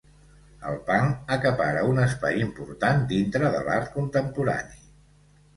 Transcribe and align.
El 0.69 0.79
punk 0.87 1.29
acapara 1.35 1.83
un 1.91 2.01
espai 2.05 2.41
important 2.45 3.05
dintre 3.13 3.55
de 3.57 3.63
l'art 3.69 3.93
contemporani 3.99 4.83